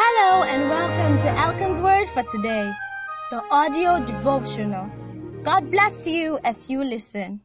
Hello 0.00 0.44
and 0.44 0.70
welcome 0.70 1.18
to 1.22 1.28
Elkan's 1.28 1.82
Word 1.82 2.06
for 2.06 2.22
today, 2.22 2.72
the 3.32 3.42
audio 3.50 3.98
devotional. 3.98 4.88
God 5.42 5.72
bless 5.72 6.06
you 6.06 6.38
as 6.44 6.70
you 6.70 6.84
listen. 6.84 7.40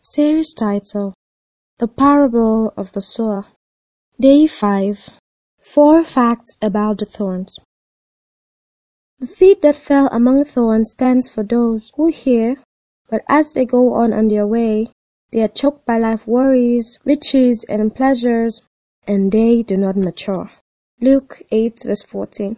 Series 0.00 0.54
title 0.54 1.12
The 1.78 1.88
Parable 1.88 2.72
of 2.74 2.92
the 2.92 3.02
Sower. 3.02 3.44
Day 4.18 4.46
5 4.46 5.10
Four 5.60 6.04
Facts 6.04 6.56
about 6.62 6.96
the 6.96 7.04
Thorns. 7.04 7.58
The 9.18 9.26
seed 9.26 9.60
that 9.60 9.76
fell 9.76 10.06
among 10.06 10.44
thorns 10.44 10.92
stands 10.92 11.28
for 11.28 11.42
those 11.42 11.92
who 11.94 12.06
hear, 12.06 12.56
but 13.10 13.24
as 13.28 13.52
they 13.52 13.66
go 13.66 13.92
on 13.92 14.14
on 14.14 14.28
their 14.28 14.46
way, 14.46 14.86
they 15.32 15.42
are 15.42 15.48
choked 15.48 15.84
by 15.84 15.98
life 15.98 16.26
worries, 16.26 16.98
riches, 17.04 17.66
and 17.68 17.94
pleasures, 17.94 18.62
and 19.06 19.30
they 19.30 19.60
do 19.62 19.76
not 19.76 19.96
mature. 19.96 20.50
Luke 21.02 21.42
8 21.50 21.82
verse 21.84 22.02
14. 22.02 22.56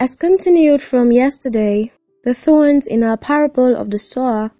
As 0.00 0.16
continued 0.16 0.82
from 0.82 1.12
yesterday, 1.12 1.92
the 2.24 2.34
thorns 2.34 2.88
in 2.88 3.04
our 3.04 3.16
parable 3.16 3.76
of 3.76 3.88
the 3.88 3.98
sower 4.00 4.50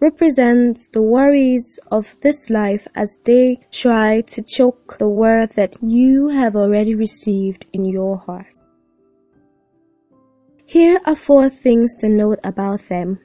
represents 0.00 0.88
the 0.88 1.00
worries 1.00 1.78
of 1.90 2.20
this 2.20 2.50
life 2.50 2.86
as 2.94 3.18
they 3.24 3.56
try 3.70 4.20
to 4.20 4.42
choke 4.42 4.98
the 4.98 5.08
word 5.08 5.48
that 5.52 5.78
you 5.80 6.28
have 6.28 6.54
already 6.56 6.94
received 6.94 7.64
in 7.72 7.86
your 7.86 8.18
heart. 8.18 8.44
Here 10.66 11.00
are 11.06 11.16
four 11.16 11.48
things 11.48 11.96
to 12.00 12.08
note 12.10 12.40
about 12.44 12.80
them. 12.80 13.18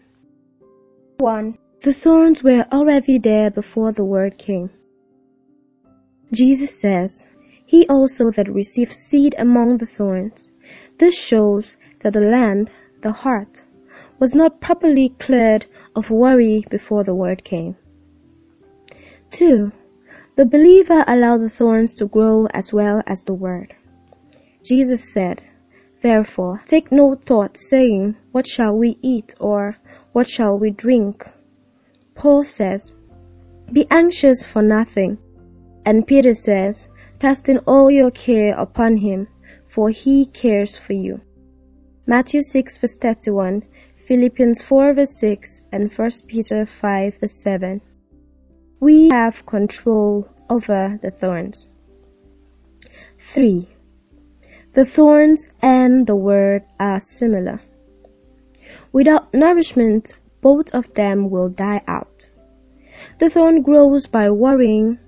1. 1.17 1.57
The 1.81 1.91
thorns 1.91 2.41
were 2.41 2.65
already 2.71 3.17
there 3.17 3.51
before 3.51 3.91
the 3.91 4.05
word 4.05 4.37
came. 4.37 4.69
Jesus 6.31 6.79
says, 6.79 7.27
He 7.65 7.87
also 7.87 8.31
that 8.31 8.51
received 8.51 8.91
seed 8.91 9.35
among 9.37 9.77
the 9.77 9.85
thorns. 9.85 10.51
This 10.97 11.17
shows 11.17 11.77
that 11.99 12.13
the 12.13 12.21
land, 12.21 12.71
the 13.01 13.11
heart, 13.11 13.63
was 14.19 14.33
not 14.33 14.61
properly 14.61 15.09
cleared 15.09 15.65
of 15.95 16.09
worry 16.09 16.63
before 16.69 17.03
the 17.03 17.15
word 17.15 17.43
came. 17.43 17.75
2. 19.31 19.71
The 20.35 20.45
believer 20.45 21.03
allowed 21.07 21.37
the 21.37 21.49
thorns 21.49 21.93
to 21.95 22.05
grow 22.05 22.47
as 22.47 22.73
well 22.73 23.01
as 23.05 23.23
the 23.23 23.33
word. 23.33 23.73
Jesus 24.63 25.03
said, 25.03 25.43
Therefore, 26.01 26.61
take 26.65 26.91
no 26.91 27.15
thought, 27.15 27.57
saying, 27.57 28.15
What 28.31 28.47
shall 28.47 28.77
we 28.77 28.97
eat? 29.01 29.35
or 29.39 29.77
What 30.11 30.29
shall 30.29 30.57
we 30.57 30.71
drink? 30.71 31.25
Paul 32.15 32.43
says, 32.43 32.93
Be 33.71 33.87
anxious 33.89 34.43
for 34.45 34.61
nothing. 34.61 35.17
And 35.85 36.05
Peter 36.07 36.33
says, 36.33 36.89
Casting 37.19 37.59
all 37.59 37.89
your 37.89 38.11
care 38.11 38.55
upon 38.57 38.97
him, 38.97 39.27
for 39.63 39.89
he 39.89 40.25
cares 40.25 40.77
for 40.77 40.93
you. 40.93 41.21
Matthew 42.07 42.41
6 42.41 42.77
verse 42.77 42.97
31 42.97 43.63
Philippians 43.95 44.61
4 44.61 44.93
verse 44.93 45.17
6 45.17 45.61
and 45.71 45.91
1 45.91 46.09
Peter 46.27 46.65
5 46.65 47.17
verse 47.17 47.31
7. 47.31 47.81
We 48.79 49.09
have 49.09 49.45
control 49.45 50.27
over 50.49 50.99
the 51.01 51.09
thorns. 51.09 51.67
3. 53.17 53.67
The 54.73 54.85
thorns 54.85 55.47
and 55.61 56.05
the 56.05 56.15
word 56.15 56.63
are 56.79 56.99
similar. 56.99 57.61
Without 58.91 59.33
nourishment, 59.33 60.17
both 60.41 60.75
of 60.75 60.93
them 60.93 61.29
will 61.31 61.49
die 61.49 61.81
out. 61.87 62.29
The 63.17 63.29
thorn 63.29 63.63
grows 63.63 64.05
by 64.05 64.29
worrying, 64.29 64.99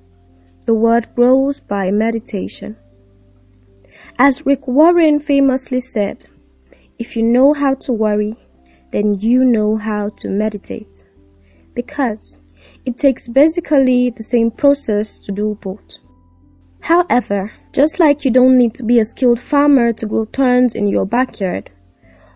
the 0.68 0.74
word 0.74 1.08
grows 1.16 1.62
by 1.62 1.90
meditation. 1.92 2.76
As 4.20 4.46
Rick 4.46 4.68
Warren 4.68 5.20
famously 5.20 5.80
said, 5.80 6.26
if 7.00 7.16
you 7.16 7.24
know 7.24 7.54
how 7.54 7.76
to 7.86 7.94
worry, 7.94 8.36
then 8.92 9.14
you 9.18 9.46
know 9.46 9.78
how 9.78 10.10
to 10.18 10.28
meditate. 10.28 11.04
Because 11.74 12.40
it 12.86 12.98
takes 12.98 13.30
basically 13.30 14.10
the 14.10 14.24
same 14.24 14.52
process 14.52 15.20
to 15.20 15.32
do 15.32 15.58
both. 15.62 16.00
However, 16.82 17.52
just 17.72 18.02
like 18.02 18.26
you 18.26 18.32
don't 18.32 18.58
need 18.58 18.76
to 18.76 18.84
be 18.84 19.00
a 19.00 19.06
skilled 19.06 19.40
farmer 19.40 19.94
to 19.94 20.06
grow 20.06 20.26
turns 20.26 20.76
in 20.76 20.90
your 20.90 21.06
backyard, 21.06 21.72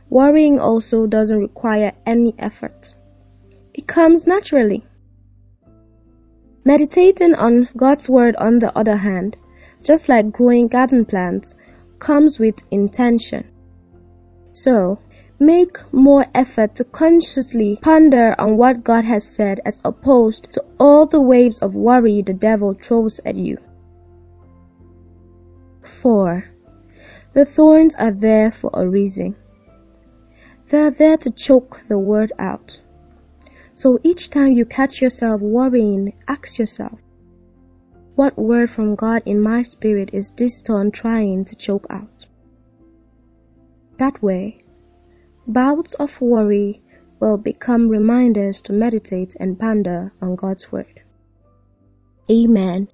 worrying 0.09 0.58
also 0.58 1.06
doesn't 1.06 1.40
require 1.40 1.91
any 2.06 2.34
effort. 2.40 2.94
It 3.74 3.88
comes 3.88 4.25
naturally. 4.25 4.86
Meditating 6.63 7.35
on 7.35 7.69
God's 7.75 8.09
Word, 8.09 8.35
on 8.35 8.59
the 8.59 8.77
other 8.77 8.95
hand, 8.95 9.38
just 9.83 10.09
like 10.09 10.31
growing 10.31 10.67
garden 10.67 11.05
plants, 11.05 11.55
comes 11.99 12.39
with 12.39 12.61
intention. 12.72 13.45
So, 14.51 14.99
Make 15.41 15.91
more 15.91 16.27
effort 16.35 16.75
to 16.75 16.83
consciously 16.83 17.79
ponder 17.81 18.35
on 18.38 18.57
what 18.57 18.83
God 18.83 19.05
has 19.05 19.23
said 19.23 19.59
as 19.66 19.81
opposed 19.83 20.51
to 20.51 20.63
all 20.79 21.07
the 21.07 21.19
waves 21.19 21.57
of 21.57 21.73
worry 21.73 22.22
the 22.22 22.35
devil 22.35 22.75
throws 22.75 23.19
at 23.25 23.35
you. 23.35 23.57
4. 25.81 26.43
The 27.33 27.45
thorns 27.45 27.95
are 27.95 28.11
there 28.11 28.51
for 28.51 28.69
a 28.72 28.88
reason. 28.88 29.35
They 30.67 30.78
are 30.78 30.91
there 30.91 31.17
to 31.17 31.31
choke 31.31 31.81
the 31.88 31.97
word 31.97 32.31
out. 32.38 32.79
So 33.74 34.00
each 34.04 34.30
time 34.30 34.54
you 34.54 34.66
catch 34.66 35.02
yourself 35.02 35.42
worrying, 35.42 36.14
ask 36.28 36.58
yourself, 36.58 37.00
what 38.16 38.38
word 38.38 38.70
from 38.70 38.96
God 38.96 39.24
in 39.26 39.40
my 39.40 39.62
spirit 39.62 40.12
is 40.14 40.32
this 40.32 40.62
thorn 40.62 40.92
trying 40.92 41.46
to 41.46 41.56
choke 41.56 41.88
out? 41.90 42.28
That 43.98 44.22
way, 44.22 44.59
Bouts 45.48 45.96
of 45.96 46.22
worry 46.22 46.84
will 47.20 47.38
become 47.38 47.90
reminders 47.90 48.62
to 48.62 48.74
meditate 48.74 49.36
and 49.40 49.59
ponder 49.59 50.14
on 50.22 50.36
God's 50.36 50.72
Word. 50.72 51.02
Amen. 52.30 52.88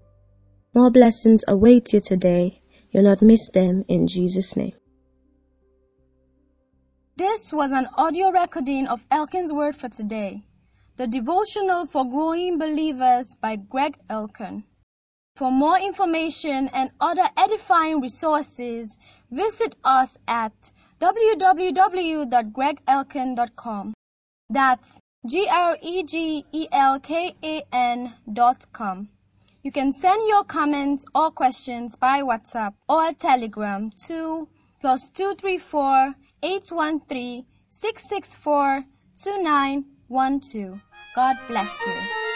More 0.74 0.90
blessings 0.90 1.44
await 1.48 1.94
you 1.94 2.00
today. 2.00 2.62
You'll 2.90 3.04
not 3.04 3.22
miss 3.22 3.50
them 3.50 3.84
in 3.88 4.08
Jesus' 4.08 4.56
name. 4.56 4.74
This 7.18 7.52
was 7.52 7.72
an 7.72 7.88
audio 7.98 8.32
recording 8.32 8.88
of 8.88 9.06
Elkan's 9.12 9.52
Word 9.52 9.76
for 9.76 9.90
today, 9.90 10.44
the 10.98 11.08
devotional 11.08 11.86
for 11.86 12.04
growing 12.04 12.58
believers 12.58 13.36
by 13.36 13.56
Greg 13.56 13.98
Elkan. 14.10 14.64
For 15.36 15.50
more 15.52 15.80
information 15.80 16.70
and 16.70 16.90
other 17.00 17.30
edifying 17.38 18.02
resources, 18.02 18.98
visit 19.30 19.76
us 19.84 20.18
at 20.28 20.72
www.gregelkan.com. 21.00 23.94
That's 24.50 25.00
G-R-E-G-E-L-K-A-N 25.28 25.84
dot 28.34 28.66
com. 28.74 29.10
You 29.62 29.72
can 29.72 29.92
send 29.92 30.28
your 30.28 30.46
comments 30.46 31.06
or 31.14 31.30
questions 31.30 31.96
by 31.98 32.24
WhatsApp 32.24 32.74
or 32.90 33.14
Telegram 33.14 33.92
to 34.08 34.48
plus 34.80 35.10
234 35.10 36.16
813 36.42 37.46
664 37.68 38.84
2912. 39.16 40.82
God 41.18 41.36
bless 41.48 41.84
you. 41.88 42.27